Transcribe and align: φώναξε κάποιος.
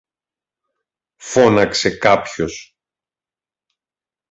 φώναξε 1.15 1.97
κάποιος. 1.97 2.75